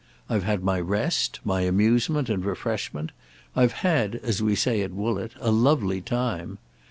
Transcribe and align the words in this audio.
I've 0.27 0.45
had 0.45 0.63
my 0.63 0.79
rest, 0.79 1.39
my 1.45 1.61
amusement 1.61 2.27
and 2.27 2.43
refreshment; 2.43 3.11
I've 3.55 3.71
had, 3.85 4.15
as 4.15 4.41
we 4.41 4.55
say 4.55 4.81
at 4.81 4.91
Woollett, 4.93 5.33
a 5.39 5.51
lovely 5.51 6.01
time. 6.01 6.57